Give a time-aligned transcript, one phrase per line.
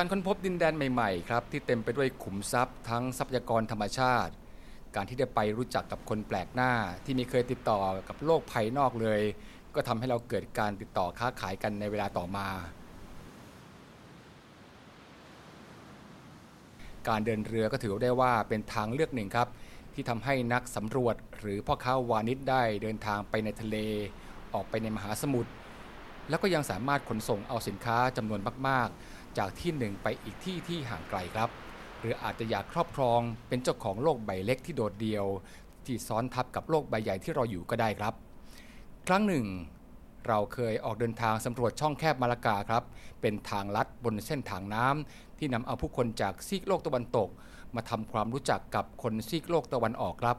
[0.00, 4.32] การค้นพบดินแดนใหม่ๆครับที่เต็มไปด้วยขุมทรัพย์ทั้งทรัพยากรธรรมชาติ
[4.94, 6.72] การที่ได้ไปรู้จักกับคนแปลกหน้า
[7.04, 9.20] ที่ไม่เคยติดต่อกับโลกภายนอกเลย
[9.74, 12.48] ก็ทำให้เราเกิดการติดต่อค้าขายกันในเวลาต่อมา
[17.08, 19.48] การเดินเรือก็ถือได้ว่าเป็นทางเลือกหนึ่งครับ
[19.94, 23.76] ที่ทำให้นักสำรวจหรือพ่อค้าวานิชได้เดินทางไปในทะเล
[24.54, 25.50] ออกไปในมหาสมุทร
[26.28, 31.50] แล้วก็ยังสามารถขนส่งเอาสินค้าจำนวนมากๆ จากที่หนึ่งไปอีกที่ที่ห่างไกลครับ
[32.00, 35.26] หรืออาจจะอยากครอบครองเป็นเจ้าของโลกใบเล็กที่โดดเดี่ยว
[35.86, 38.14] ที่ซ้อนทับกับโลกใบใหญ่ที่เราอยู่ก็ได้ครับ
[39.06, 39.46] ครั้งหนึ่ง
[40.28, 42.82] เราเคยออกเดินทางสำรวจช่องแคบมาลากาครับ
[43.20, 47.28] เป็นทางลัดบนเส้นทางน้ำที่นำเอาผู้คนจากซีกโลกตะวันตก
[47.74, 50.36] มาทำความรู้จักกับคนซีกโลกตะวันออกครับ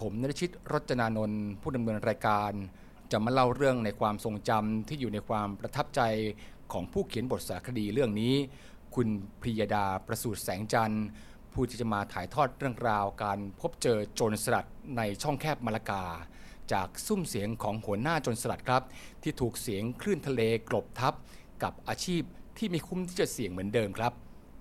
[0.00, 2.52] ผมนรชิตรจนานนท์ผู้ดำเนินรายการ
[3.12, 6.00] จะมาเล่าเรื่องในความทรงจำที่อยู่ในความประทับใจ
[6.72, 8.34] ของผู้เขียนบทสารคดีเรื่องนี้
[8.94, 9.08] คุณ
[9.42, 11.06] พิยดาประสูติแสงจันทร์
[11.52, 16.04] ผู้ที่จะมาถ่ายทอดเรื่องราวการพบเจอโจรสลัดในช่องแคบมาลากา
[16.72, 18.82] จากซุ้มเสียงของหัวหน้าโจรสลัดครับ
[19.22, 21.14] ที่ถูกเสียงคลื่นทะเลกลบทับ
[21.62, 22.22] กับอาชีพ
[22.58, 24.12] ที่ม่คุ้มที่จะเสี่ยงเหมือนเดิมครับ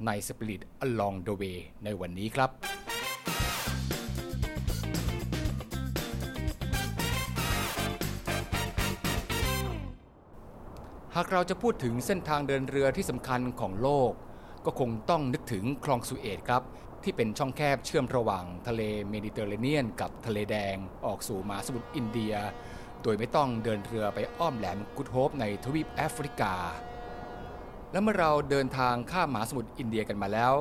[0.06, 2.50] ใน Spirit Along the Way ในวันนี้ครับ
[11.18, 14.12] หากเราจะพูดถึงเส้นทางเดินเรือที่สำคัญของโลก
[14.66, 16.64] ก็คงต้องนึกถึงคลองสุเอซครับ
[17.04, 22.34] ที่เป็นช่องแคบเชื่อมระหว่างทะเลเมดิเตอร์เรเนียน กับทะเลแดงออกสู่มหาสมุทรอินเดีย
[23.04, 26.54] โดยไม่ต้องเดินเรือไปอ้อมแหลมกู๊ดโฮปในทวีปแอฟริกา
[27.92, 30.54] แล้วเมื่อเราเดินทางข้ามมหาสมุทรอินเดียกันมาแล้ว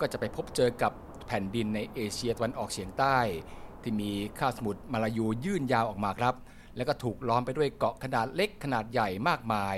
[0.00, 0.92] ก็จะไปพบเจอกับ
[1.26, 3.18] แผ่นดินในเอเชียตะวันออกเฉียงใต้
[3.82, 6.34] ที่มีคาบสมุทรมลายูยื่นยาวออกมาครับ
[6.76, 9.76] แล้วก็ถูกล้อมไปด้วยเกาะขนาดเล็กขนาดใหญ่มากมาย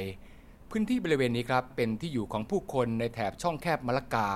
[0.71, 4.29] พื้นที่บริเวณนี้ครับเป็นที่อยู่ของผู้คนในแถบช่องแคบมะละกา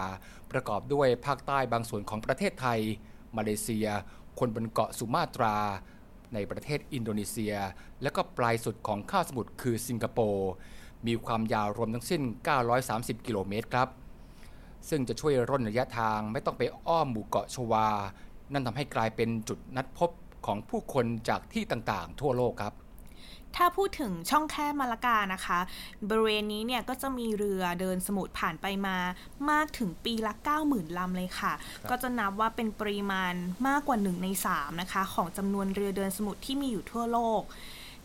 [0.53, 2.81] ประกอบด้วยภาคใต้บางส่วนของประเทศไทย
[3.37, 3.89] มาเลเซีย
[4.39, 5.57] คนบนเกาะสุมาตรา
[6.35, 7.55] ในประเทศอินโดนีเซีย
[8.03, 10.51] และก็ปลายสุดของคาบสมุทรคือสิงคโปร์
[11.07, 12.23] มีความยาวรวมทั้งสิ้น
[12.75, 13.89] 930 กิโลเมตรครับ
[14.89, 17.89] ซึ่งจะช่วยร่นระยะทางไม่ต้องไปอ้อมหมู่เกาะชวา
[18.53, 20.11] นั่นทำให้กลายเป็นจุดนัดพบ
[20.47, 22.75] ของผู้คนจากที่ต่างๆ ทั่วโลกครับ
[23.57, 25.59] ถ้าพูดถึงช่องแคบมาลากานะคะ
[26.09, 28.97] บริเวณนี้เนี่ยก็จะมีเรือเดินสมุทรผ่านไปมา
[29.51, 30.33] มากถึงปีละ
[30.67, 31.53] 90,000ลำเลยค่ะ
[31.91, 33.35] ก็จะนับว่าเป็นปริมาณ
[33.69, 37.43] มากกว่า 1 ใน 3 นะคะ ของจำนวนเรือเดินสมุทรที่มีอยู่ทั่วโลก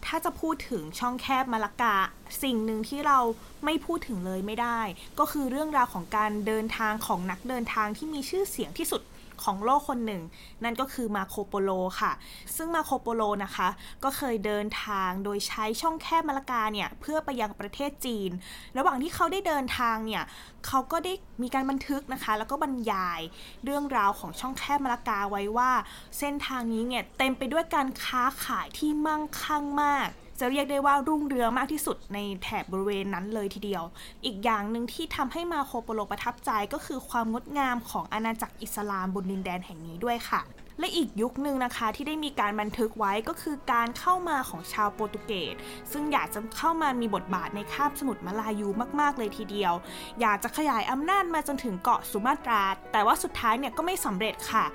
[0.06, 1.96] ถ้าจะพูดถึงช่องแคบมาลากา
[2.44, 3.20] สิ่งหนึ่งที่เรา
[3.66, 4.80] ไม่พูดถึงเลยไม่ได้
[5.20, 9.02] ก็คือเรื่องราวของการเดินทางของนักเดินทางที่มีชื่อเสียงที่สุด
[9.44, 10.22] ของโลกคนหนึ่ง
[10.64, 12.12] นั่นก็คือมาโคโปโลค่ะ
[12.56, 13.68] ซึ่งมาโคโปโลนะคะ
[14.04, 18.32] ก็เคยเดินทางโดยใช้ช่องแคบมาลากาเนี่ย เพื่อไปยังประเทศจีน
[18.78, 20.24] ระหว่างที่เขาได้เดินทางเนี่ย
[20.68, 23.22] เขาก็ได้มีการบันทึกนะคะ แล้วก็บรรยาย
[23.66, 25.72] เรื่องราวของช่องแคบมาลากาไว้ว่า
[26.20, 30.10] เส้นทางนี้เนี่ยเต็มไปด้วยการค้าขายที่มั่งคั่งมาก
[30.40, 33.84] จะเรียกได้ว่ารุ่งเรืองมากที่สุดในแถบบริเวณนั้นเลยทีเดียว
[34.26, 40.42] อีกอย่างหนึ่งที่ทำให้มาโคโปโลประทับใจก็คือความงดงามของอาณาจักรอิสลามบนดินแดนแห่งนี้ด้วยค่ะ
[40.80, 45.56] และอีกยุคหนึ่งนะคะที่ได้มีการบันทึกไว้ก็คือการเข้ามาของชาวโปรตุเกส
[45.92, 48.68] ซึ่งอยากจะเข้ามามีบทบาทในคาบสมุทรมาลายู
[49.00, 49.74] มากๆเลยทีเดียว
[50.22, 54.66] อยากจะขยายอำนาจมาจนถึงเกาะสุมาตรา แต่ว่าสุดท้ายเนี่ยก็ไม่สำเร็จค่ะ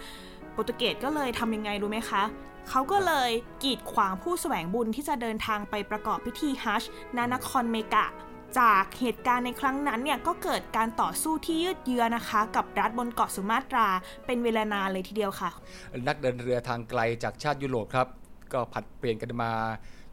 [0.52, 2.22] โปรตุเกสก็เลยทำยังไงรู้ไหมคะ
[2.68, 3.30] เขาก็เลย
[3.62, 8.06] กีดขวางผู้แสวงบุญที่จะเดินทางไปประกอบพิธีฮัจญ์นานครเมกะ
[8.58, 13.88] จากเหตุการณ์ในครั้งนั้นเนี่ยก็เกิดการต่อสู้ที่ยืดเยื้อนะคะ กับรัฐบนเกาะสุมาตรา
[14.26, 15.50] เป็นเวลานานเลยทีเดียวค่ะ
[16.06, 18.08] นักเดินเรือทางไกลจากชาติยุโรปครับ
[18.52, 19.52] ก็ผัดเปลี่ยนกันมา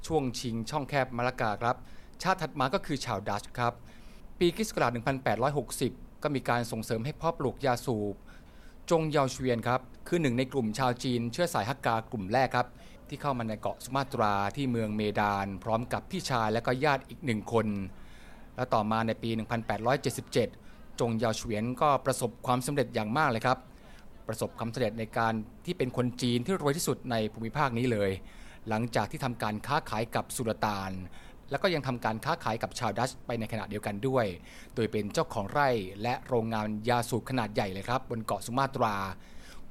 [0.08, 1.75] ช่วงชิงช่องแคบมาลากาครับ
[2.24, 3.74] ชาติถัดมาก็คือชาวดัชครับ
[4.40, 4.91] ปีคริสต์ศักราช
[5.58, 8.16] 1860 ก็มีการส่งเสริมให้พ่อปลูกยาสูบ
[8.91, 12.67] จงเยาเชวียนครับคือหนึ่งในกลุ่มชาวจีนเชื้อสายฮักกากลุ่มแรกครับ
[13.09, 17.67] ที่เข้ามาในเกาะสุมาตราที่เมืองเมดาน พร้อมกับพี่ชายและก็ญาติอีกหนึ่งคน
[18.55, 19.29] และต่อมาในปี
[19.95, 23.57] 1877 จงเยาเฉวียนก็ประสบความสำเร็จอย่างมากเลยครับ
[24.28, 25.33] ประสบความสำเร็จในการ
[25.66, 28.11] ที่เป็นคนจีนที่รวยที่สุดในภูมิภาคนี้เลย
[28.69, 30.91] หลังจากที่ทำการค้าขายกับสุลต่าน
[31.49, 34.26] แล้วก็ยังทำการค้าขายกับชาวดัชไปในขณะเดียวกันด้วย
[34.76, 35.70] โดยเป็นเจ้าของไร่
[36.02, 38.96] และโรงงานยาสูบขนาดใหญ่เลยครับ บนเกาะสุมาตรา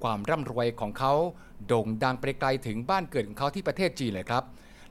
[0.03, 1.13] ความร่ำรวยของเขา
[1.67, 4.45] โด่งดังไปไกลถึงบ้านเกิดของเขาที่ประเทศจีนเลยครับ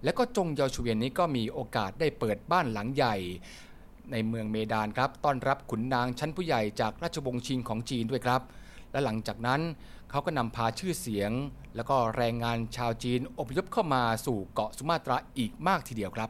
[0.04, 3.16] แล้วก็จงเยาเวียนนี้ก็มีโอกาสได้เปิดบ้านหลังใหญ่
[4.12, 8.42] ในเมืองเมดานครับ ต้อนรับขุนนางชั้นผู้ใหญ่จากราชวงศ์ชิงของจีนด้วยครับ
[8.92, 9.62] และหลังจากนั้น
[10.10, 11.32] เขาก็นำพาชื่อเสียง
[11.76, 16.30] แล้วก็แรงงานชาวจีนอพยพเข้ามาสู่เกาะสุมาตราอีกมากทีเดียวครับ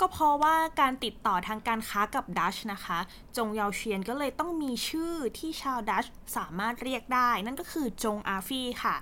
[0.00, 2.98] ก็เพราะว่าการติดต่อทางการค้ากับดัชนะคะ
[3.36, 6.04] จงเยาเชียนก็เลยต้องมีชื่อที่ชาวดัช
[6.36, 8.96] สามารถเรียกได้ นั่นก็คือจงอาฟี่ค่ะ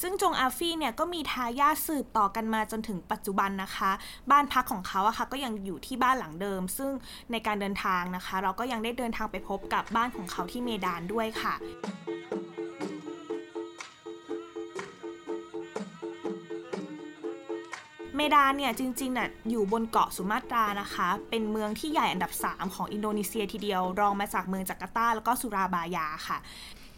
[0.00, 3.90] ซึ่งจงอาฟี่เนี่ยก็มีทายาทสืบต่อกันมาจนถึงปัจจุบันนะคะ
[4.30, 6.92] บ้านพักของเขาอะค่ะก็ยังอยู่ที่บ้านหลังเดิม ซึ่ง
[7.32, 11.54] ในการเดินทางนะคะ เราก็ยังได้เดินทางไปพบกับบ้านของเขาที่เมดานด้วยค่ะ
[18.22, 26.38] มดานเนี่ยจริงๆน่ะอยู่บนเกาะสุมาตรานะคะ เป็นเมืองที่ใหญ่อันดับ 3 ของอินโดนีเซียทีเดียว รองมาจากเมืองจาการ์ตาแล้วก็สุราบายาค่ะ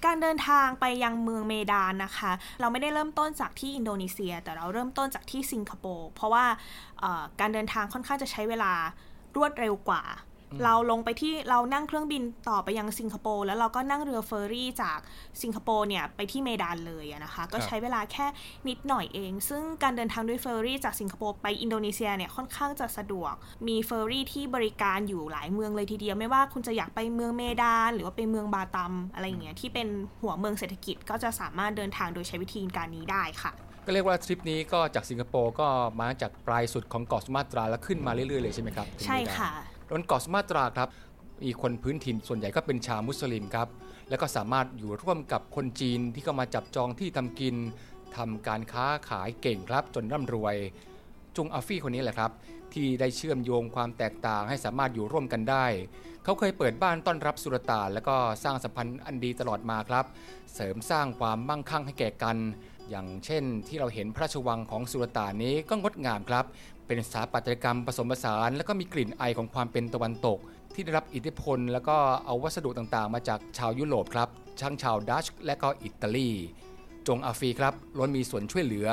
[0.05, 6.45] การเดินทางไปยังเมืองเมดานนะคะ เราไม่ได้เริ่มต้นจากที่อินโดนีเซีย แต่เราเริ่มต้นจากที่สิงคโปร์เพราะว่า
[7.41, 8.73] การเดินทางค่อนข้างจะใช้เวลา
[9.37, 10.03] รวดเร็วกว่า
[10.65, 14.99] เราลงไปที่เรานั่งเครื่องบินต่อไปยังสิงคโปร์แล้วเราก็นั่งเรือเฟอร์รี่จาก
[15.43, 18.27] สิงคโปร์เนี่ยไปที่เมดานเลยอะนะคะ ก็ใช้เวลาแค่
[18.69, 23.35] นิดหน่อยเอง ซึ่งการเดินทางด้วยเฟอร์รี่จากสิงคโปร์ไปอินโดนีเซียเนี่ยค่อนข้างจะสะดวก
[23.69, 29.89] มีเฟอร์รี่ที่บริการอยู่หลายเมืองเลยทีเดียว ไม่ว่าคุณจะอยากไปเมืองเมดาน หรือว่าไปเมืองบาตัมอะไรอย่างเงี้ยที่เป็น
[30.23, 33.53] หัวเมืองเศรษฐกิจก็จะสามารถเดินทางโดยใช้วิธีการนี้ได้ค่ะ
[33.87, 35.69] ก็เรียกว่าทริปนี้ก็จากสิงคโปร์ก็
[36.01, 39.53] มาจากปลายสุดของเกาะสุมาตราแล้วขึ้นมาเรื่อยๆเลยใช่ไหมครับถึงใช่เมดานค่ะ
[39.93, 40.89] บนเกาะสุมาตราครับ
[41.45, 43.69] มีคนพื้นถิ่นส่วนใหญ่ก็เป็นชาวมุสลิมครับ
[44.09, 47.55] แล้วก็สามารถอยู่ร่วมกับคนจีนที่เข้ามาจับจองที่ทำกิน
[48.17, 50.57] ทำการค้าขายเก่งครับจนร่ำรวย
[51.37, 52.31] จุงอาฟี่คนนี้แหละครับ
[52.73, 55.67] ที่ได้เชื่อมโยงความแตกต่างให้สามารถอยู่ร่วมกันได้
[56.25, 60.05] เขาเคยเปิดบ้านต้อนรับสุลต่านแล้วก็สร้างสัมพันธ์อันดีตลอดมาครับ
[60.55, 62.37] เสริมสร้างความมั่งคั่งให้แก่กัน
[62.91, 66.45] อย่างเช่น ที่เราเห็นพระราชวังของสุลต่านนี้ก็งดงามครับ
[66.87, 70.39] เป็นสถาปัตยกรรมผสมผสาน แล้วก็มีกลิ่นไอของความเป็นตะวันตก
[70.75, 71.97] ที่ได้รับอิทธิพล แล้วก็
[72.27, 74.29] เอาวัสดุต่างๆ มาจากชาวยุโรปครับ
[74.63, 76.31] ทั้งชาวดัชและก็อิตาลี
[77.09, 78.89] จงอาฟีครับล้วนมีส่วนช่วยเหลือ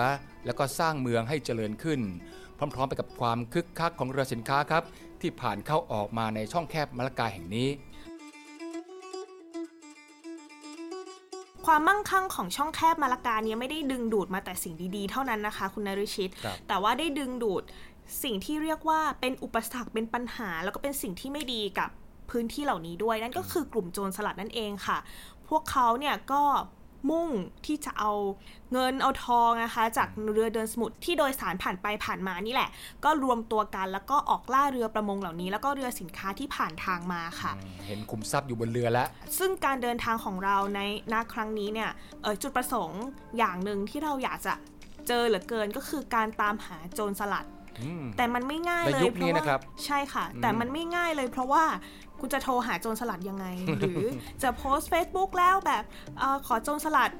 [0.46, 2.02] แล้วก็สร้างเมืองให้เจริญขึ้น
[2.58, 4.84] พร้อมๆ ไปกับความคึกคักของเรือสินค้าครับ
[5.22, 7.68] ที่ผ่านเข้าออกมาในช่องแคบมะละกาแห่งนี้
[11.74, 17.64] ความมั่งคั่งของช่องแคบมาลากาเนี่ยไม่ได้ดึงดูดมาแต่สิ่งดีๆ เท่านั้นนะคะ คุณนฤชิตครับแต่ว่าได้ดึงดูด
[18.24, 21.90] สิ่งที่เรียกว่าเป็นอุปสรรคเป็นปัญหา แล้วก็เป็นสิ่งที่ไม่ดีกับ
[22.30, 24.98] พื้นที่เหล่านี้ด้วย นั่นก็คือกลุ่มโจรสลัดนั่นเองค่ะ
[25.50, 26.44] พวกเขาเนี่ยก็
[27.10, 27.28] มุ่ง
[27.66, 28.12] ที่จะเอา
[28.74, 32.70] เงินเอาทองนะคะ จากเรือเดินสมุทรที่โดยสารผ่านไปผ่านมานี่แหละ
[33.04, 37.52] ก็รวมตัวกันแล้วก็ออกล่าเรือประมงเหล่านี้ แล้วก็เรือสินค้าที่ผ่านทางมาค่ะ
[37.88, 39.08] เห็นคุมทรัพย์อยู่บนเรือแล้ว
[39.38, 40.80] ซึ่งการเดินทางของเราใน
[41.14, 41.90] ณครั้งนี้เนี่ย
[42.22, 43.04] เออจุดประสงค์
[43.38, 44.54] อย่างหนึ่งที่เราอยากจะ
[45.08, 47.46] เจอเหลือเกินก็คือการตามหาโจรสลัด
[47.82, 51.64] อืมแต่มันไม่ง่ายในเลยยุคเพนี้ราะนะครับว่าใช่ค่ะอืมแต่มันไม่ง่ายเลยเพราะว่า
[52.22, 53.46] คุณจะโทรหาโจรสลัดยังไง
[53.80, 54.08] หรือ
[54.44, 55.84] จะโพสต์ Facebook แล้วแบบ
[56.20, 57.12] เออขอโจรสลัด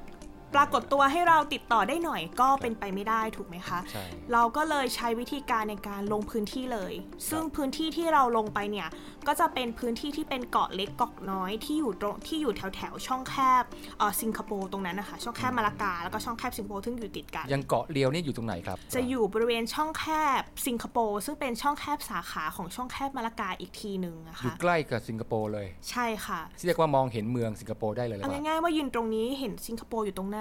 [0.56, 4.04] ปรากฏตัวให้เราติดต่อได้หน่อยก็เป็นไปไม่ได้ถูกไหมคะใช่
[4.34, 6.94] เราก็เลยใช้วิธีการในการลงพื้นที่เลย
[7.30, 8.90] ซึ่งพื้นที่ที่เราลงไปเนี่ย
[9.28, 13.64] ก็จะเป็นพื้นที่ที่เป็นเกาะเล็กเกาะน้อยที่อยู่ตรงที่อยู่แถวแถวๆช่องแคบ
[13.98, 20.06] เออสิงคโปร์ตรงนั้นนะคะช่องแคบมาลากาแล้วก็ช่องแคบสิงคโปร์ซึ่งอยู่ติดกัน ยังเกาะเรียวนี่อยู่ตรงไหนครับ จะอยู่บริเวณช่องแค
[20.40, 30.41] บสิงคโปร์ซึ่งเป็นช่องแคบสาขาของช่องแคบมาลากาอีกทีหนึ่งนะอยู่คะใกล้กับสิงคโปร์เลย ใช่ค่ะที่เรียกว่ามองเห็นเมืองสิงคโปร์ได้เลยหรือเอาเปล่าง่ายๆว่ายืนตรงนี้เห็นสิงคโปร์อยู่ตรงหน้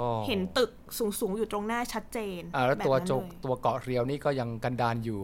[0.00, 5.20] อ๋อเห็นตึกสูงๆอยู่ตรงหน้าชัดเจนอ่าแล้วตัวบบนั้นจกเลยตัวเกาะเรียวนี่ก็ยังกันดานอยู่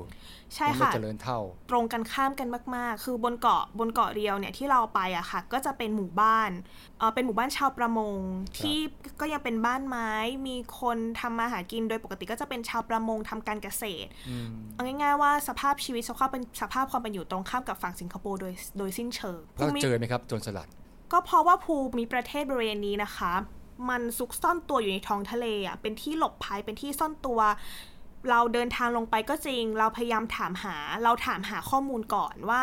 [0.55, 1.39] ใช่ยังไม่ค่ะเจริญเท่า
[1.71, 6.51] ตรงกันข้ามกันมากๆ คือบนเกาะบนเกาะเรียวเนี่ยที่เราไปอะค่ะ ก็จะเป็นหมู่บ้าน
[6.99, 8.17] เออเป็นหมู่บ้านชาวประมง
[8.59, 8.79] ที่
[9.21, 10.13] ก็ยังเป็นบ้านไม้
[10.47, 20.69] มีคนทำมาหากินโดยปกติก็จะเป็นชาวประมงทำการเกษตรอืมเอาง่าย ๆ ว่าสภาพชีวิตสภาพเป็นสภาพความเป็นอยู่ตรงข้ามกับฝั่งสิงคโปร์โดยโดยสิ้นเชิงแล้วภูมิเจอไหมครับโจรสลัด
[21.13, 23.33] ก็เพราะว่าภูมิประเทศบริเวณนี้นะคะ
[23.89, 27.41] มันซุกซ่อนตัวอยู่ในท้องทะเลอะเป็นที่หลบภัยเป็นที่ซ่อนตัว
[28.31, 32.63] เราเดินทางลงไปก็จริง เราพยายามถามหา เราถามหาข้อมูลก่อนว่า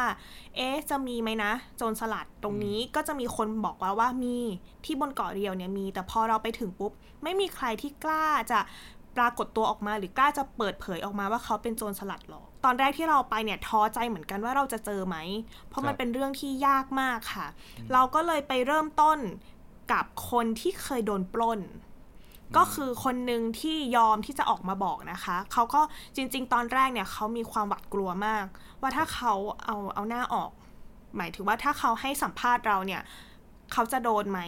[0.56, 4.38] เอ๊ะจะมีไหมนะโจรสลัดตรงนี้ก็จะมีคนบอกว่าว่ามี
[4.86, 6.92] ที่บนเกาะเรียวเนี่ยมี แต่พอเราไปถึงปุ๊บ
[7.24, 8.60] ไม่มีใครที่กล้าจะ
[9.18, 15.18] ปรากฏตัวออกมาหรือกล้าจะเปิดเผยออกมาว่าเขาเป็นโจรสลัดหรอก ตอนแรกที่เราไปเนี่ยท้อใจเหมือนกันว่าเราจะเจอไหม
[15.70, 17.48] เพราะมันครับเป็นเรื่องที่ยากมากค่ะ
[17.94, 19.20] เราก็เลยไปเริ่มต้น
[19.94, 21.60] กับคนที่เคยโดนปล้น
[22.58, 25.82] ก็คือคนหนึ่งที่ยอมที่จะออกมาบอกนะคะ เขาก็
[26.16, 28.46] จริง ๆ ตอนแรกเนี่ยเขามีความหวาดกลัวมาก
[28.82, 29.34] ว่าถ้าเขา
[29.66, 30.50] เอาเอาหน้าออก
[31.18, 33.02] หมายถึงว่าถ้าเขาให้สัมภาษณ์เราเนี่ย
[33.74, 34.40] เขาจะโดนไหม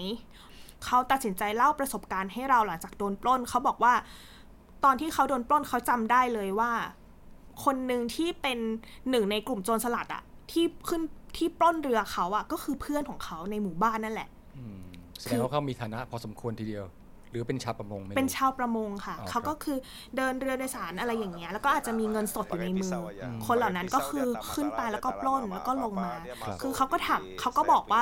[0.86, 3.94] เขาตัดสินใจเล่าประสบการณ์ให้เราหลังจากโดนปล้น เขาบอกว่า
[4.84, 6.72] ตอนที่เขาโดนปล้นเขาจำได้เลยว่า
[7.64, 8.60] คนหนึ่งที่เป็น
[9.10, 11.02] หนึ่งในกลุ่มโจรสลัดอะที่ขึ้น
[11.38, 14.78] ที่ปล้นเรือเขาอะก็คือเพื่อนของเขาในหมู่บ้านนั่นแหละอืม
[15.20, 16.86] แสดงว่าเขามีฐานะพอสมควรทีเดียว
[17.36, 19.78] รือเป็นชาวประมงไเป็นชาวประมงค่ะ เขาก็คือ
[20.18, 22.94] เดินเรือโดยสารอะไรอย่างเงี้ยแล้วก็อาจจะมีเงินสดอยู่ในมือ
[23.48, 26.12] คนเหล่านั้นก็คือขึ้นไปแล้วก็ปล้นแล้วก็ลงมา
[26.62, 28.02] คือเขาก็ถามเขาก็บอกว่า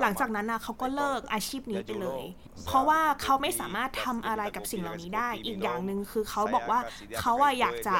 [0.00, 2.22] หลังจากนั้นนะเขาก็เลิกอาชีพนี้ไปเลย
[2.66, 6.80] เพราะว่าเขาไม่สามารถทำอะไรกับสิ่งเหล่านี้ได้ อีกอย่างหนึ่งคือเขาบอกว่า
[7.20, 7.96] เขาอะอยากจะ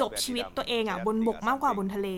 [0.00, 2.08] จบชีวิตตัวเองอะบนบกมากกว่าบนทะเล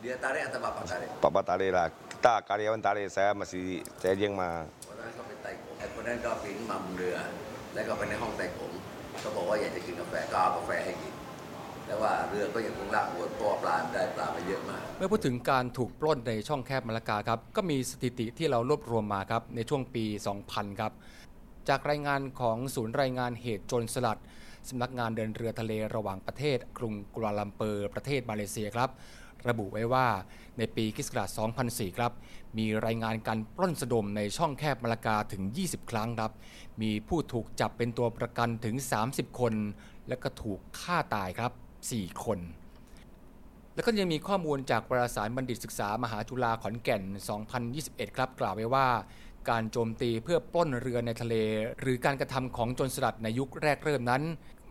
[0.00, 1.08] Dia tarik atau bapak tarik?
[1.20, 1.88] Bapak tarik lah.
[2.20, 4.68] Kita karyawan tarik, saya masih saya yang mah.
[4.88, 7.16] วันนั้นเขาไปไต่กงไอ้คนนั้นก็ปีนมาบนเรือ
[7.74, 8.72] แล้วก็ไปในห้องไต่กง
[9.22, 11.14] ก็บอกว่าอยากจะกินกาแฟก็เอากาแฟให้กิน
[11.86, 20.04] แต่ว่าเรือก็ยังคงลากอวนเพราะปลาได้ปลามาเยอะมาก เมื่อพูดถึงการถูกปล้นในช่องแคบมะละกาครับ ก็มีสถิติที่เรารวบรวมมาครับ ในช่วงปี
[20.42, 20.92] 2000 ครับ
[21.68, 24.20] จากรายงานของศูนย์รายงานเหตุโจรสลัด
[24.68, 28.90] สำนักงานเดินเรือทะเลระหว่างประเทศกรุงกัวลาลัมเปอร์ประเทศมาเลเซียครับ
[29.48, 30.06] ระบุไว้ว่า
[30.60, 31.08] ในปีคศ
[31.58, 32.12] 2004 ครับ
[32.58, 36.32] มีรายงานการปล้นสะดมในช่องแคบมาลากาถึง 20 ครั้งครับ
[36.82, 38.74] มีผู้ถูกจับเป็นตัวประกันถึง
[39.06, 39.54] 30 คน
[40.08, 41.52] และก็ถูกฆ่าตายครับ
[41.88, 42.38] 4 คน
[43.74, 47.02] แล้วก็ยังมีข้อมูลจากวารสารบัณฑิตศึกษามหาจุฬาขอนแก่น
[47.60, 48.88] 2021 ครับ กล่าวไว้ว่า
[49.50, 51.34] การโจมตีเพื่อปล้นเรือในทะเล
[51.80, 54.22] หรือการกระทำของโจรสลัดในยุคแรกเริ่มนั้น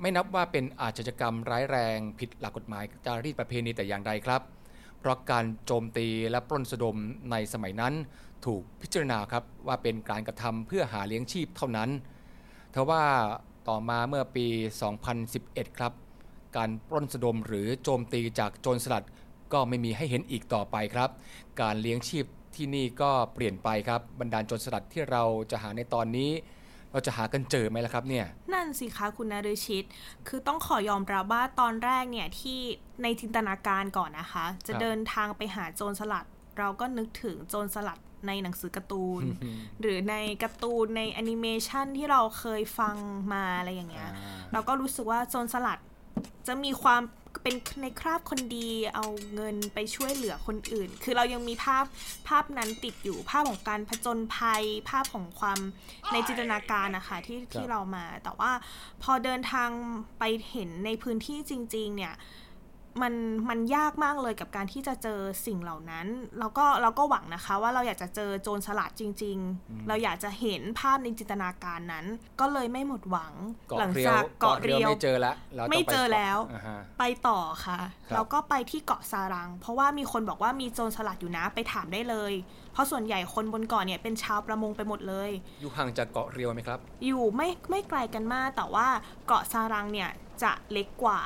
[0.02, 4.42] ไม่นับว่าเป็นอาชญากรรมร้ายแรง ผิดหลักกฎหมายจารีตประเพณีแต่อย่างใดครับ
[5.00, 6.98] เพราะการโจมตีและปล้นสะดม
[7.32, 7.94] ในสมัยนั้น
[8.46, 11.90] ถูกพิจารณาครับว่าเป็นการกระทำเพื่อหาเลี้ยงชีพเท่านั้น
[12.74, 13.04] ทว่า
[13.68, 14.48] ต่อมาเมื่อปี
[15.14, 15.94] 2011 ครับ
[16.58, 19.06] การปล้นสะดมหรือโจมตีจากโจรสลัด
[19.54, 21.10] ก็ไม่มีให้เห็นอีกต่อไปครับ
[21.62, 22.26] การเลี้ยงชีพ
[22.56, 26.32] ที่นี่ก็เปลี่ยนไปครับบรรดาโจรสลัดที่เราจะหาในตอนนี้
[26.92, 29.86] เราจะหากันเจอไหมล่ะครับเนี่ย นั่นสิคะคุณนฤชิต
[30.28, 32.60] คือต้องขอยอมรับว่าตอนแรกเนี่ยที่
[33.04, 36.26] ในจินตนาการก่อนนะคะ จะเดินทางไปหาโจรสลัด
[36.60, 39.24] เราก็นึกถึงโจรสลัดในหนังสือการ์ตูน
[39.82, 42.96] หรือในการ์ตูนในแอนิเมชันที่เราเคยฟัง
[43.34, 44.10] มาอะไรอย่างเงี้ย
[44.54, 45.80] เราก็รู้สึกว่าโจรสลัด
[46.48, 47.02] จะมีความ
[47.44, 51.86] เป็นในคราบคนดีเอาเงินไปช่วยเหลือคนอื่น คือเรายังมีภาพ
[52.28, 55.60] ภาพนั้นติดอยู่ภาพของการผจญภัย ภาพของความ
[56.12, 58.52] ในจินตนาการนะคะที่ที่เรามา แต่ว่า
[59.04, 59.70] พอเดินทาง
[60.20, 62.14] ไปเห็นในพื้นที่จริง ๆ เนี่ย
[63.02, 63.14] มัน
[63.50, 66.08] มันยากมากเลยกับการที่จะเจอสิ่งเหล่านั้น
[66.40, 72.06] เราก็เราก็หวังนะคะ ว่าเราอยากจะเจอโจรสลัดจริง ๆ เราอยากจะเห็นภาพในจินตนาการนั้น
[72.40, 73.34] ก็เลยไม่หมดหวัง
[73.80, 75.36] หลังจากเกาะเรียวไม่เจอแล้ว
[75.70, 76.38] ไม่เจอแล้ว
[77.00, 77.80] ไปต่อค่ะ
[78.16, 82.34] เราก็ไปที่เกาะซารัง เพราะว่ามีคนบอกว่ามีโจรสลัดอยู่นะไปถามได้เลย
[82.74, 85.30] เพราะส่วนใหญ่คนบนเกาะเนี่ยเป็นชาวประมงไปหมดเลย
[85.62, 88.88] อยู่ห่างจากเกาะเรียวไหมครับ อยู่ไม่ไม่ไกลกันมากแต่ว่า
[89.28, 90.10] เกาะซารังเนี่ย
[90.44, 91.22] จะเล็กกว่า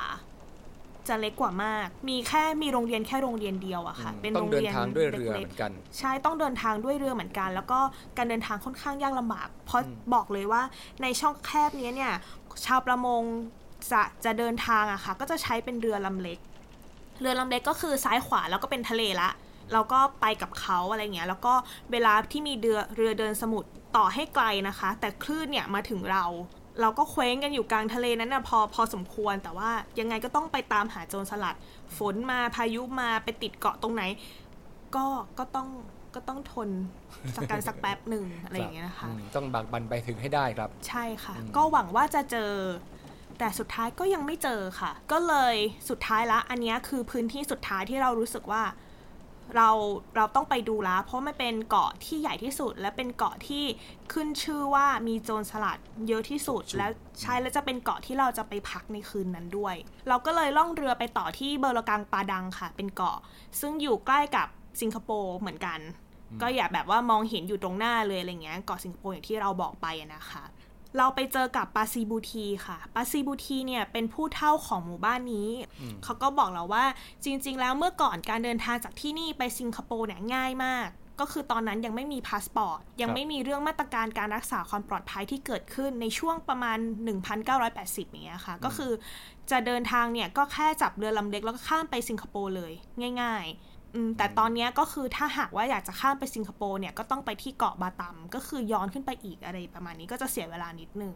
[1.07, 7.79] จะเล็กกว่ามาก มีแค่มีโรงเรียนแค่โรงเรียนเดียวอะค่ะ เป็นโรงเรียนทางด้วยเรือเหมือนกัน ใช่ต้องเดินทางด้วยเรือเหมือนกัน แล้วก็
[8.17, 9.81] การเดินทางค่อนข้างยากลำบาก เพราะ
[10.13, 10.61] บอกเลยว่า
[11.01, 12.13] ในช่องแคบนี้เนี่ย
[12.65, 13.23] ชาวประมง
[13.91, 16.39] จะจะเดินทางอะค่ะ ก็จะใช้เป็นเรือลำเล็ก
[17.21, 19.29] เรือลำเล็กก็คือซ้ายขวาแล้วก็เป็นทะเลละ
[19.73, 21.53] เราก็ไปกับเขาอะไรเงี้ย แล้วก็
[21.91, 26.25] เวลาที่มีเรือเรือเดินสมุทรต่อให้ไกลนะคะ แต่คลื่นเนี่ยมาถึงเรา
[26.81, 31.55] เราก็เคว้งกันอยู่กลางทะเลนั้นนะพอพอสมควรแต่ว่ายังไงก็ต้องไปตามหาโจรสลัด
[31.97, 34.03] ฝนมาพายุมาไปติดเกาะตรงไหน
[34.95, 35.05] ก็
[35.39, 35.69] ก็ต้อง
[36.15, 36.69] ก็ต้องทน
[37.35, 42.51] สักการสักแป๊บหนึ่งอะไรอย่างเงี้ยนะคะต้องบักบันไปถึงให้ได้ครับ ใช่ค่ะ ก็หวังว่าจะเจอ
[43.39, 45.55] แต่สุดท้ายก็ยังไม่เจอค่ะ ก็เลย
[45.89, 48.63] สุดท้ายละ อันนี้คือพื้นที่สุดท้ายที่เรารู้สึกว่า
[49.55, 49.69] เรา
[50.15, 53.63] เราต้องไปดูแล้วเพราะมันเป็นเกาะที่ใหญ่ที่สุด และเป็นเกาะที่
[54.13, 56.87] ขึ้นชื่อว่ามีโจรสลัดเยอะที่สุด และ
[57.21, 59.75] ใช่แล้วจะเป็นเกาะที่เราจะไปพักในคืนนั้นด้วย
[60.09, 63.17] เราก็เลยล่องเรือไปต่อที่เบอร์ลกังปาดังค่ะ เป็นเกาะ
[63.59, 64.47] ซึ่งอยู่ใกล้กับ
[64.81, 65.79] สิงคโปร์เหมือนกัน
[66.41, 70.43] ก็อย่าแบบว่ามองเห็นอยู่ตรงหน้าเลยอะไรเงี้ยเกาะสิงคโปร์อย่างที่เราบอกไปนะคะ
[70.97, 75.49] เราไปเจอกับปาซีบูทีค่ะปาซีบูทีเนี่ยเป็นผู้เฒ่าของหมู่บ้านนี้
[76.03, 76.85] เขาก็บอกเราว่า
[77.23, 86.77] จริง ๆ แล้วเมื่อก่อนการเดินทางจากที่นี่ไปสิงคโปร์เนี่ยง่ายมาก ก็คือตอนนั้นยังไม่มีพาสปอร์ต ยังไม่มีเรื่องมาตรการการรักษาความปลอดภัยที่เกิดขึ้นในช่วงประมาณ
[87.45, 88.91] 1980อย่างเงี้ยค่ะ ก็คือ
[89.51, 92.73] จะเดินทางเนี่ยก็แค่จับเรือลำเล็กแล้วก็ข้ามไปสิงคโปร์เลย
[93.21, 93.72] ง่าย ๆ
[94.17, 101.15] แต่ตอนนี้ก็คือถ้าหากว่าอยากจะข้ามไปสิงคโปร์เนี่ยก็ต้องไปที่เกาะบาตัมก็คือย้อนขึ้นไปอีกอะไรประมาณนี้ก็จะเสียเวลานิดนึง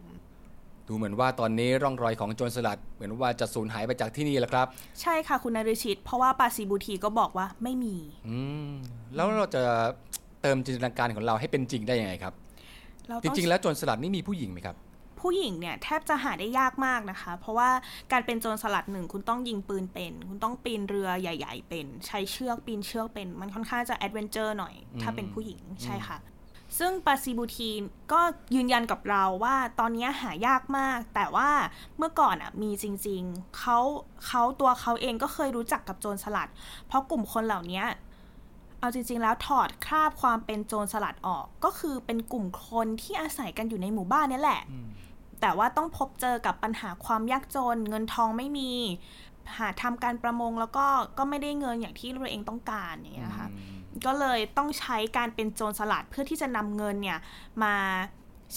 [0.88, 4.66] ดูเหมือนว่าตอนนี้ร่องรอยของโจรสลัด เหมือนว่าจะสูญหายไปจากที่นี่แล้วครับ
[5.00, 7.96] ใช่ค่ะคุณนริชิต เพราะว่าปาซีบูทีก็บอกว่าไม่มี
[8.28, 8.70] อืม
[9.14, 9.62] แล้วเราจะ
[10.42, 12.34] เติมจินตนาการของเราให้เป็นจริงได้ยังไงครับ
[13.22, 14.76] จริงๆ แล้วโจรสลัดนี่มีผู้หญิงไหมครับ
[15.20, 17.70] ผู้หญิงเนี่ยแทบจะหาได้ยากมากนะคะ เพราะว่า
[18.12, 26.18] การเป็นโจรสลัดหนึ่งคุณต้องยิงปืนเป็น คุณต้องปีนเรือใหญ่ ๆ เป็น ใช้เชือกปีนเชือกเป็น มันค่อนข้างจะ adventure หน่อย ถ้าเป็นผู้หญิงใช่ค่ะ
[26.78, 27.82] ซึ่งปาซิบูทีน
[28.12, 28.20] ก็
[28.54, 31.50] ยืนยันกับเราว่าตอนนี้หายากมาก แต่ว่า
[31.98, 33.78] เมื่อก่อนอะมีจริงๆเขา
[34.26, 36.48] เขาตัวเขาเองก็เคยรู้จักกับโจรสลัด
[36.86, 37.82] เพราะกลุ่มคนเหล่านี้
[38.80, 44.62] เอาจริงๆ แล้วถอดคราบความเป็นโจรสลัดออก ก็คือเป็นกลุ่มคนที่อาศัยกันอยู่ในหมู่บ้านนี่แหละ
[45.40, 48.70] แต่ว่าต้องพบเจอกับปัญหาความยากจน เงินทองไม่มี
[49.56, 50.86] หาทำการประมงแล้วก็
[51.18, 53.48] ก็ไม่ได้เงินอย่างที่ตัวเองต้องการอย่างเงี้ยค่ะ
[54.06, 57.18] ก็เลยต้องใช้การเป็นโจรสลัดเพื่อที่จะนำเงินเนี่ย
[57.62, 57.74] มา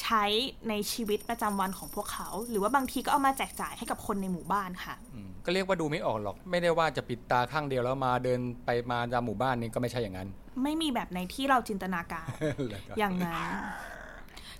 [0.01, 0.23] ใช้
[0.69, 10.29] ในชีวิตประจำวันของพวกเขา หรือว่าบางทีก็เอามาแจกจ่ายให้กับคนในหมู่บ้านค่ะอืมก็เรียกว่าดูไม่ออกหรอก ไม่ได้ว่าจะปิดตาข้างเดียวแล้วมาเดินไปมาตามหมู่บ้านนี่ก็ไม่ใช่อย่างนั้น
[10.63, 12.27] ไม่มีแบบในที่เราจินตนาการ
[12.71, 13.49] แล้วก็อย่างนั้น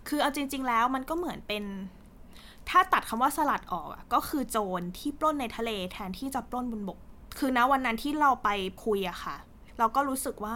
[0.08, 1.64] คือเอาจริง ๆ แล้วมันก็เหมือนเป็น
[2.70, 7.00] ถ้าตัดคำว่าสลัดออกอะก็คือโจรที่ปล้นในทะเลแทนที่จะปล้นบนบก
[7.38, 8.50] คือณวันนั้นที่เราไป
[8.86, 9.36] คุยอะค่ะ
[9.80, 10.56] เราก็รู้สึกว่า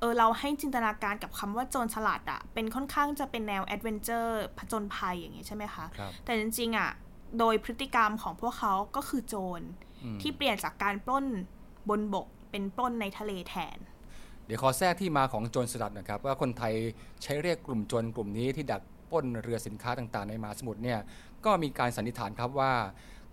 [0.00, 6.90] เออเราให้จินตนาการกับคำว่าโจรสลัดอะเป็นค่อนข้างจะเป็นแนว adventure ผจญภัยอย่างนี้ใช่ไหมคะครับแต่จริงๆอะ
[7.38, 9.60] โดยพฤติกรรมของพวกเขาก็คือโจร
[10.04, 11.26] อืมที่เปลี่ยนจากการปล้น
[11.88, 13.78] บนบกเป็นปล้นในทะเลแทน
[14.46, 16.74] เดี๋ยวขอแทรกที่มาของโจรสลัดนะครับ ว่าคนไทย
[17.22, 20.98] ใช้เรียกกลุ่มโจรกลุ่มนี้ที่ดักปล้นเรือสินค้าต่างๆ ในมหาสมุทรเนี่ย
[21.44, 22.72] ก็มีการสันนิษฐานครับว่า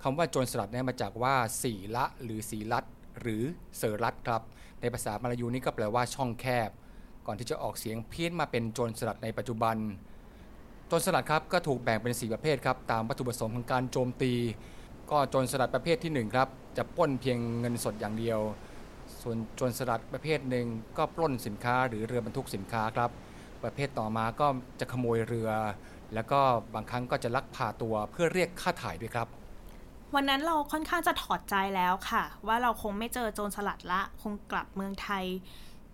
[0.04, 2.86] คำว่าโจรสลัดเนี่ยมาจากว่าสีละหรือสีลัด
[3.22, 3.44] หรือ
[3.78, 4.42] เสอรัดครับ
[4.82, 6.70] ในภาษามาลายูนี่ก็แปลว่าช่องแคบ
[7.26, 9.78] ก่อนที่จะออกเสียงเพี้ยนมาเป็นโจรสลัดในปัจจุบัน
[10.88, 14.34] โจรสลัดครับก็ถูกแบ่งเป็น 4 ประเภทครับตามวัตถุประสงค์ของการโจมตี
[15.12, 16.48] ก็โจรสลัดประเภทที่หนึ่งครับ
[16.78, 18.40] จะปล้นเพียงเงินสดอย่างเดียว
[19.22, 23.10] ส่วนโจรสลัดประเภทหนึ่งก็ปล้นสินค้าหรือเรือบรรทุกสินค้าครับ
[23.64, 24.48] ประเภทต่อมาก็
[24.80, 25.50] จะขโมยเรือ
[26.14, 26.40] แล้วก็
[26.74, 29.28] บางครั้งก็จะลักพาตัวเพื่อเรียกค่าถ่ายด้วยครับ
[30.16, 35.26] วันนั้นเราค่อนข้างจะถอดใจแล้วค่ะ ว่าเราคงไม่เจอโจรสลัดละ คงกลับเมืองไทย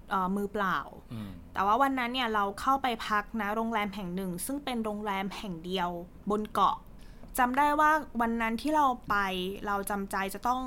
[0.09, 0.77] เอ่อมือเปล่า
[1.13, 5.89] อืมแต่ว่าวันนั้นเนี่ยเราเข้าไปพักนะโรงแรมแห่งหนึ่ง ซึ่งเป็นโรงแรมแห่งเดียว
[6.31, 6.75] บนเกาะ
[7.37, 7.91] จำได้ว่า
[8.21, 9.15] วันนั้นที่เราไป
[9.67, 10.61] เราจำใจจะต้อง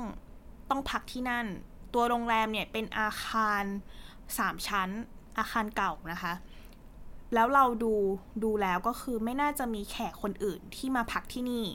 [0.69, 1.45] ต้องพักที่นั่น
[1.93, 3.63] ตัวโรงแรมเนี่ยเป็นอาคาร
[4.37, 4.89] สามชั้น
[5.37, 6.33] อาคารเก่านะคะ
[7.33, 7.93] แล้วเราดู
[8.43, 11.65] ดูแล้วก็คือไม่น่าจะมีแขกคนอื่นที่มาพักที่นี่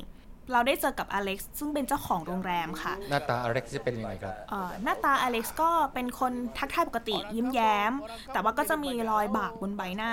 [0.53, 7.93] เราได้เจอกับอเล็กซ์ซึ่งเป็นเจ้าของโรงแรมค่ะ หน้าตาอเล็กซ์จะเป็นยังไงครับเอ่อหน้าตาอเล็กซ์ก็เป็นคนทักทายปกติยิ้มแย้ม
[8.33, 10.13] แต่ว่าก็จะมีรอยบากบนใบหน้า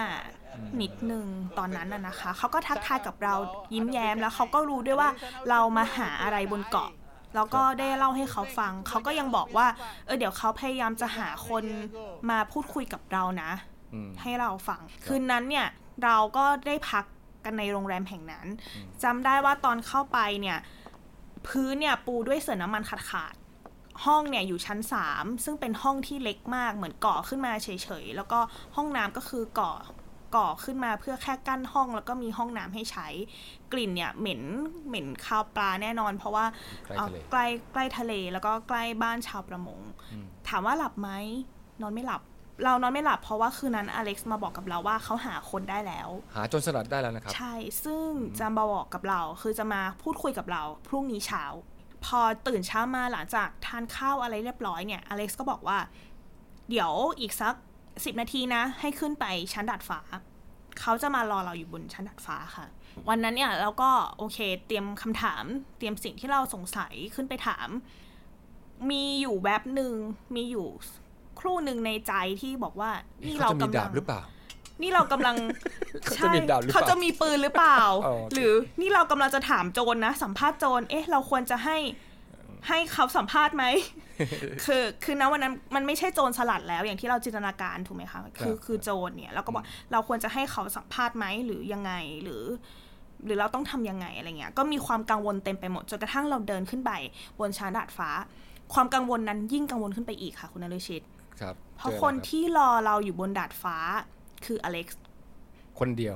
[0.81, 1.25] นิดนึง
[1.57, 3.35] ตอนนั้นน่ะนะคะเขาก็ทักทายกับเรา
[3.73, 5.09] ยิ้มแย้มแล้วเขาก็รู้ด้วยว่า
[5.49, 6.89] เรามาหาอะไรบนเกาะ
[7.35, 9.67] แล้วก็ได้เล่าให้เขาฟัง เขาก็ยังบอกว่า
[10.05, 11.63] เออเดี๋ยวเขาพยายามจะหาคน
[12.29, 13.76] มาพูดคุยกับเรานะอืม
[14.21, 15.67] ให้เราฟัง คืนนั้นเนี่ย
[16.03, 17.05] เราก็ได้พัก
[17.45, 18.47] กันในโรงแรมแห่งนั้น
[19.03, 20.57] จำได้ว่าตอนเข้าไปเนี่ย
[21.47, 24.79] พื้นเนี่ยปูด้วยเสื่อน้ำมันขาดขาดๆห้องเนี่ยอยู่ชั้น
[25.11, 27.69] 3 ซึ่งเป็นห้องที่เล็กมากเหมือนก่อขึ้นมาเฉ
[28.03, 28.39] ยๆ แล้วก็
[28.75, 29.73] ห้องน้ำก็คือก่อ
[30.35, 33.07] ก่อขึ้นมาเพื่อแค่กั้นห้องแล้วก็มีห้องน้ำให้ใช้
[33.71, 34.41] กลิ่นเนี่ยเหม็น
[34.87, 36.45] เหม็นคาวปลาแน่นอน เพราะว่า
[36.85, 39.79] ใกล้เอ่อทะเลใกล้ใกล้ทะเลแล้วก็ใกล้บ้านชาวประมง
[40.13, 41.09] อืมถามว่าหลับไหม
[41.81, 42.21] นอนไม่หลับ
[42.63, 51.43] เรานอนไม่หลับเพราะว่าคืนนั้นอเล็กซ์มาบอกกับเราว่าเขาหาคนได้แล้ว หาโจรสลัดได้แล้วนะครับ ใช่ ซึ่งจะมาบอกกับเรา คือจะมาพูดคุยกับเรา พรุ่งนี้เช้า
[52.05, 55.77] พอตื่นเช้ามาหลังจากทานข้าวอะไรเรียบร้อยเนี่ยอเล็กซ์ก็บอกว่า
[56.69, 57.55] เดี๋ยวอีกสัก
[58.05, 59.99] สิบนาทีนะ ให้ขึ้นไปชั้นดาดฟ้า
[60.79, 62.65] เขาจะมารอเราอยู่บนชั้นดาดฟ้าค่ะ
[63.09, 65.43] วันนั้นเนี่ยเราก็โอเค เตรียมคำถาม
[65.77, 67.67] เตรียมสิ่งที่เราสงสัยขึ้นไปถาม
[68.89, 69.93] มีอยู่แวบหนึ่ง
[70.35, 70.67] มีอยู่
[71.39, 72.89] ครู่หนึ่งในใจที่บอกว่า
[73.27, 74.21] นี่เขาเราจะมีกำลัดางบหรือเปล่า
[74.81, 75.35] นี่เรากำลัง
[76.03, 81.77] เขาจะมีดาบหรือเปล่าเขาจะมีปืนหรือเปล่าอ๋อโอเคหรือนี่เรากำลังจะถามโจรนะ สัมภาษณ์โจรเอ๊ะ เราควรจะให้
[82.67, 83.65] ให้เขาสัมภาษณ์ไหม
[84.65, 91.91] คือ คือณวันนั้นมันไม่ใช่โจรสลัดแล้ว อย่างที่เราจินตนาการถูกไหมคะ คือ คือโจรเนี่ย เราก็บอกเราควรจะให้เขาสัมภาษณ์ไหมหรือยังไง
[92.23, 92.43] หรือ
[93.25, 96.91] หรือเราต้องทำยังไงอะไรเงี้ย ก็มีความกังวลเต็มไปหมด จนกระทั่งเราเดินขึ้นไป
[97.39, 98.09] บนชั้นดาดฟ้า
[98.73, 101.03] ความกังวลนั้นยิ่งกังวลขึ้นไปอีกค่ะ คุณนฤชิต
[101.41, 103.77] ครับ เพราะจออคนไรับที่รอเราอยู่บนดาดฟ้า
[104.45, 105.01] คืออเล็กซ์
[105.79, 106.15] คนเดียว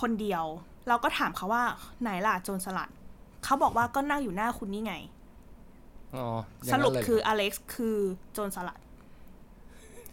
[0.00, 0.44] คนเดียว
[0.88, 1.62] เราก็ถามเขาว่า
[2.00, 2.90] ไหนล่ะโจรสลัด
[3.44, 4.94] เขาบอกว่าก็นั่งอยู่หน้าคุณนี่ไง
[6.14, 6.26] อ๋อ
[6.64, 7.96] อย่าสงนั้นรุปเลยคืออเล็กซ์คือ
[8.32, 8.78] โจรสลัด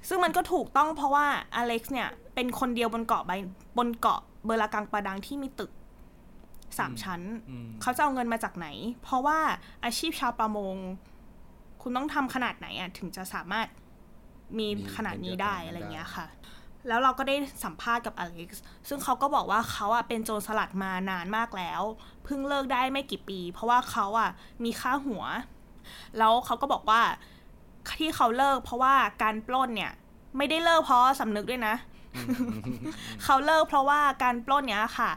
[0.08, 3.32] ซึ่งมันก็ถูกต้องเพราะว่าอเล็กซ์เนี่ย เป็นคนเดียวบนเกาะใบ
[3.78, 5.72] บนเกาะเบอร์ลากังปาดังที่มีตึก
[6.80, 8.68] สามชั้นอืมเขาจะเอาเงินมาจากไหน
[9.04, 9.40] เพราะว่า
[9.84, 10.76] อาชีพชาวประมง
[11.82, 13.68] คุณต้องทำขนาดไหนอะ ถึงจะสามารถ
[14.60, 16.26] มีขนาดนี้ได้อะไรเงี้ยค่ะ
[16.88, 21.82] แล้วเราก็ได้สัมภาษณ์กับอเล็กซ์ซึ่งเขาก็บอกว่าเขาอะเป็นโจรสลัดมานานมากแล้ว
[22.24, 24.30] เพิ่งเลิกได้ไม่กี่ปี เพราะว่าเขาอะ
[24.64, 25.24] มีค่าหัว
[26.18, 27.02] แล้วเขาก็บอกว่า
[28.00, 29.92] ที่เขาเลิก เพราะว่าการปล้นเนี่ย
[30.38, 31.76] ไม่ได้เลิกเพราะสำนึกด้วยนะ
[33.24, 35.12] เขาเลิกเพราะว่าการปล้นเนี้ยค่ะ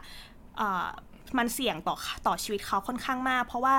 [1.39, 1.95] มันเสี่ยงต่อ
[2.27, 3.75] ต่อชีวิตเขาค่อนข้างมาก เพราะว่า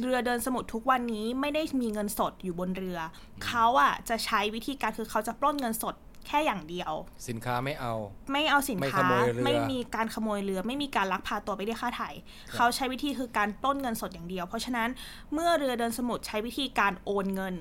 [0.00, 2.98] เรือเดินสมุทรทุกวันนี้ไม่ได้มีเงินสดอยู่บนเรือ
[3.46, 5.94] เขาอะจะใช้วิธีการคือเขาจะปล้นเงินสด
[6.26, 6.92] แค่อย่างเดียว
[7.28, 7.94] สินค้าไม่เอา
[8.32, 12.10] ไม่เอาสินค้าไม่ไม่มีการขโมยเรือ ไม่มีการลักพาตัวไปได้ค่าไถ่
[12.54, 14.88] เขาใช้วิธีคือการปล้นเงินสดอย่างเดียว เพราะฉะนั้น
[15.32, 17.54] เมื่อเรือเดินสมุทรใช้วิธีการโอนเงิน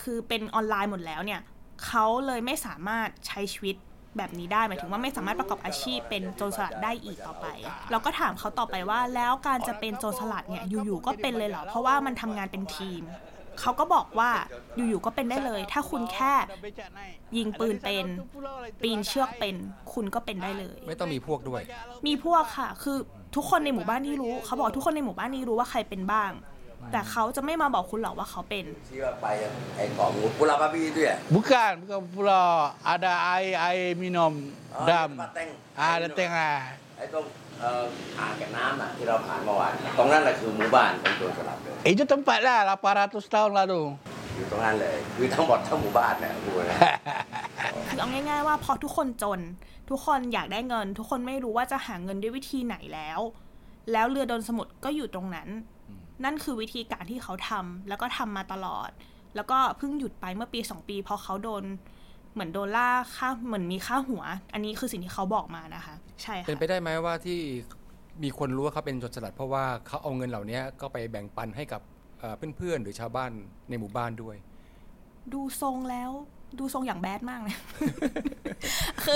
[0.00, 1.40] คือเป็นออนไลน์หมดแล้วเนี่ย
[1.86, 3.76] เขาเลยไม่สามารถใช้ชีวิต
[4.16, 7.46] แบบนี้ได้หมายถึงว่าไม่สามารถประกอบอาชีพเป็นโจรสลัดได้อีกต่อไป
[7.90, 13.02] เราก็ถามเขาต่อไปว่าแล้วการจะเป็นโจรสลัดเนี่ยอยู่ๆก็เป็นเลยเหรอเพราะว่ามันทำงานเป็นทีม
[13.60, 14.30] เขาก็บอกว่า
[14.76, 16.32] อยู่ๆก็เป็นได้เลย ถ้าคุณแค่
[17.36, 18.06] ยิงปืนเป็น
[18.82, 19.56] ปีนเชือกเป็น
[19.92, 21.62] คุณก็เป็นได้เลย ไม่ต้องมีพวกด้วย
[22.06, 22.98] มีพวกค่ะ คือ
[23.36, 26.30] ทุกคนในหมู่บ้านนี่รู้ เขาบอกทุกคนในหมู่บ้านนี้รู้ว่าใครเป็นบ้าง
[26.92, 29.26] แต่เขาจะไม่มาบอกคุณหรอกว่าเขาเป็นที่ว่าไป
[29.76, 32.50] ไอ้ของปุราบาบีด้วย bukan bukan pulau
[32.92, 34.32] ada air air minum
[34.88, 35.08] dam
[35.94, 36.56] ada tengah
[36.98, 37.24] ไอ้ตรง
[38.18, 42.58] อ่างเก็บน้ำอะที่เราผ่านเมื่อวานตรงนั้นแหละคือหมู่บ้านของโจรสลัดเลย Itu tempat lah
[42.98, 43.82] 800 tahun lalu
[44.36, 46.78] อยู่ตรงนั้นเลย คือทั้งหมดทั้งหมู่บ้านเนี่ยพูดนะ
[47.88, 49.40] คือเอาง่ายๆว่าพอทุกคนจน
[49.90, 53.20] ทุกคนอยากได้เงิน ทุกคนไม่รู้ว่าจะหาเงินด้วยวิธีไหนแล้ว
[53.92, 55.48] แล้วเรือดนสมุทรก็อยู่ตรงนั้น
[56.24, 58.90] นั่นคือวิธีการที่เขาทำแล้วก็ทำมาตลอด
[59.36, 61.64] แล้วก็เพิ่งหยุดไปเมื่อปีสองปีเพราะเขาโดน
[62.32, 64.22] เหมือนโดนล่าค่าเหมือนมีค่าหัว
[64.52, 67.38] อันนี้คือสิ่งที่เขาบอกมานะคะ ใช่ค่ะเป็นไปได้ไหมว่าที่
[68.22, 71.82] มีคนรู้ว่าเขาเป็นโจรสลัด เพราะว่าเขาเอาเงินเหล่านี้ก็ไปแบ่งปันให้กับ
[72.56, 73.30] เพื่อนๆหรือชาวบ้าน
[73.68, 74.36] ในหมู่บ้านด้วย
[75.32, 76.10] ดูทรงแล้ว
[76.58, 77.54] ดูทรงอย่างแบดมากเลย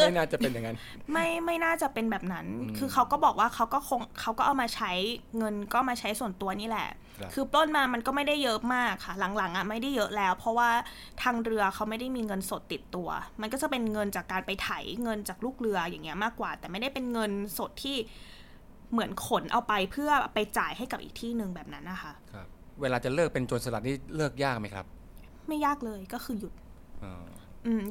[0.07, 0.77] ไม่น่าจะเป็นอย่างนั้น
[1.12, 2.46] ไม่ไม่น่าจะเป็นแบบนั้น
[2.79, 4.92] คือเขาก็บอกว่าเขาก็คงเขาก็เอามาใช้
[5.38, 6.88] เงินก็มาใช้ส่วนตัวนี่แหละ
[7.35, 10.70] คือปล้นมามันก็ไม่ได้เยอะมากค่ะ หลังๆอะไม่ได้เยอะแล้ว เพราะว่า
[11.22, 13.09] ทางเรือเขาไม่ได้มีเงินสดติดตัว
[13.40, 14.68] มันก็จะเป็นเงินจากการไปไถ
[15.03, 17.96] เงินจากลูกเรืออย่างเงี้ยมากกว่า แต่ไม่ได้เป็นเงินสดที่
[18.92, 22.46] เหมือนขนเอาไปเพื่อไปจ่ายให้กับอีกที่หนึ่งแบบนั้นนะคะครับ
[22.81, 24.87] เวลาจะเลิกเป็นโจรสลัดนี่เลิกยากไหมครับ
[25.48, 26.67] ไม่ยากเลยก็คือหยุดอืม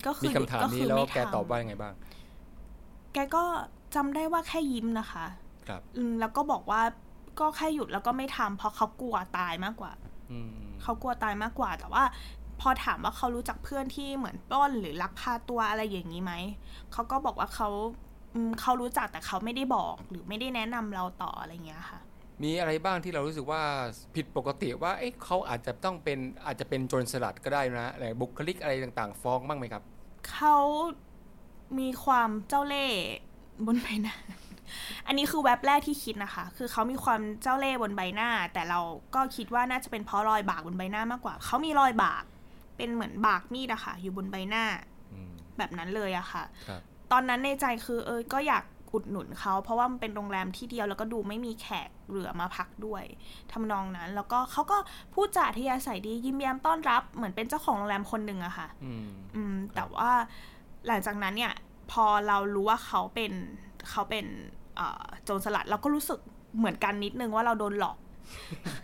[0.05, 1.93] ก็คือมีคำถามนี้แล้วแกตอบว่ายังไงบ้าง
[3.13, 3.43] แกก็
[3.95, 5.25] จำได้ว่าแค่ยิ้มนะคะ
[5.67, 6.81] ครับ อืมแล้วก็บอกว่า
[7.39, 9.91] ก็แค่หยุดแล้วก็ไม่ทำเพราะเขากลัวตายมากกว่า
[10.83, 12.03] เขากลัวตายมากกว่า แต่ว่า
[12.61, 16.33] พอถามว่าเขารู้จักเพื่อนที่เหมือนป้นหรือลักพาตัวอะไรอย่างนี้ไหม
[16.93, 17.69] เขาก็บอกว่าเขา
[18.61, 21.99] เขารู้จักแต่เขาไม่ได้บอกหรือไม่ได้แนะนำเราต่ออะไรเงี้ยค่ะ
[22.43, 23.61] มีอะไรบ้างที่เรารู้สึกว่า
[24.15, 29.83] ผิดปกติว่าเอ๊ะเขาอาจจะต้องเป็นอาจจะเป็นโจรสลัดก็ได้นะอะไรบุคลิกอะไรต่างๆ ฟ้องบ้างไหมครับ
[30.31, 30.57] เขา
[31.79, 33.01] มีความเจ้าเล่ห์
[33.65, 34.15] บนใบหน้า
[35.07, 38.79] อันนี้คือแว็บแรกที่คิดนะคะ คือเขามีความเจ้าเล่ห์บนใบหน้า แต่เรา
[39.15, 42.23] ก็คิดว่าน่าจะเป็นเพราะรอยบากบนใบหน้ามากกว่า เขามีรอยบาก
[42.77, 44.63] เป็นเหมือนบากมีดอะค่ะ อยู่บนใบหน้า
[45.57, 46.43] แบบนั้นเลยอะค่ะ
[47.11, 53.03] ตอนนั้นในใจคือเออก็อยาก อุดหนุนเขาเพราะว่ามันเป็นโรงแรมที่เดียวแล้วก็ดูไม่มีแขกเหลือมาพักด้วย
[53.51, 54.77] ทำนองนั้น แล้วก็เขาก็
[55.13, 58.67] พูดจาทยาศัยดียิ้มแย้มต้อนรับเหมือนเป็นเจ้าของโรงแรมคนหนึ่งอะค่ะ
[59.35, 60.09] อืมแต่ว่า
[60.87, 61.53] หลังจากนั้นเนี่ย
[61.91, 63.31] พอเรารู้ว่าเขาเป็น
[63.89, 64.25] เขาเป็น
[65.23, 66.19] โจรสลัดเราก็รู้สึก
[66.57, 67.97] เหมือนกันนิดนึงว่าเราโดนหลอก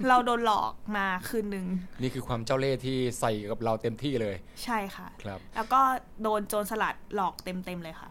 [0.10, 1.66] เราโดนหลอกมาคืนนึง
[2.02, 5.82] นี่คือความเจ้าเล่ห์ที่ใส่กับเราเต็มที่เลย ใช่ค่ะ ครับ แล้วก็
[6.24, 8.10] โดนโจรสลัดหลอกเต็มๆเลยค่ะ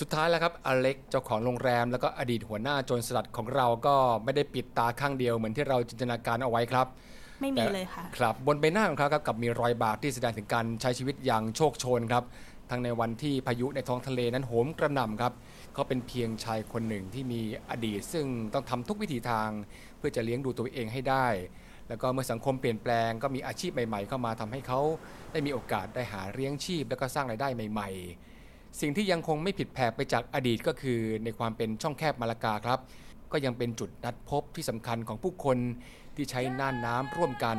[0.00, 6.86] สุดท้ายแล้วครับอเล็กเจ้าของโรงแรมแล้วก็อดีตหัวหน้าโจรสลัดของเราก็ไม่ได้ปิดตาข้างเดียวเหมือนที่เราจินตนาการเอาไว้ครับ
[7.40, 12.24] ไม่มีเลยค่ะ ครับบนใบหน้าของเขาครับกับมีรอยบากที่แสดงถึงการใช้ชีวิตอย่างโชคโชนครับ
[12.70, 15.32] ทั้งในวันที่พายุในท้องทะเลนั้นโหมกระหน่ำครับ
[15.74, 19.50] เขาเป็นเพียงชายคนหนึ่งที่มีอดีต ซึ่งต้องทำทุกวิถีทาง
[19.98, 21.26] เพื่อจะเลี้ยงดูตัวเองให้ได้
[21.88, 24.80] แล้วก็เมื่อสังคมเปลี่ยนแปลงก็มีอาชีพใหม่ ๆ เข้ามาทำให้เขา
[25.32, 27.90] ได้มีโอกาสได้หาเลี้ยงชีพ แล้วก็สร้างรายได้ใหม่
[28.22, 28.35] ๆ
[28.80, 32.80] สิ่งที่ยังคงไม่ผิดแผกไปจากอดีตก็คือในความเป็นช่องแคบมาลากาครับ
[33.32, 35.58] ก็ยังเป็นจุดนัดพบที่สำคัญของผู้คน
[36.16, 37.58] ที่ใช้น่านน้ำร่วมกัน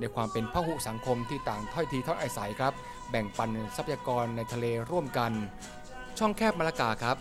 [0.00, 2.72] ในความเป็นพหุสังคมที่ต่างถ้อยทีถ้อยอาศัยครับ
[3.10, 5.32] แบ่งปันทรัพยากรในทะเลร่วมกัน
[6.18, 7.16] ช่องแคบมาลากาครับ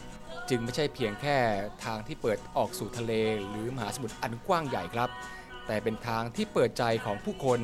[0.49, 1.37] จึงไม่ใช่เพียงแค่
[1.83, 3.13] ทางที่เปิดออกสู่ทะเล
[3.49, 5.09] หรือมหาสมุทรอันกว้างใหญ่ครับ
[5.67, 7.59] แต่เป็นทางที่เปิดใจของผู้คน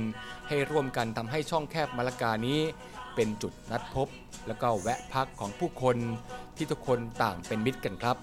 [0.48, 2.62] ให้ร่วมกันทำให้ช่องแคบมาลากานี้
[3.16, 4.08] เป็นจุดนัดพบ
[4.48, 5.98] แล้วก็แวะพักของผู้คน
[6.58, 8.18] ที่ทุกคนต่างเป็นมิตรกันครับ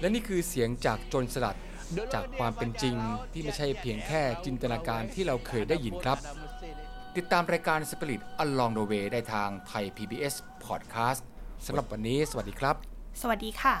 [0.00, 1.58] และนี่คือเสียงจากโจรสลัด
[2.14, 2.96] จากความเป็นจริง
[3.32, 6.18] ที่ไม่ใช่เพียงแค่จินตนาการที่เราเคยได้ยินครับ
[7.16, 10.34] ติดตามรายการ Spirit Along the Way ได้ทางไทย PBS
[10.66, 11.20] Podcast
[11.66, 12.76] สำหรับวันนี้ สวัสดีครับ
[13.20, 13.74] สวัสดีค่ะ